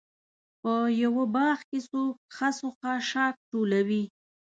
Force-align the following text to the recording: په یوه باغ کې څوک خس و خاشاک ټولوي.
په 0.61 0.73
یوه 1.03 1.23
باغ 1.35 1.57
کې 1.69 1.79
څوک 1.89 2.15
خس 2.35 2.57
و 2.65 2.69
خاشاک 2.79 3.35
ټولوي. 3.51 4.03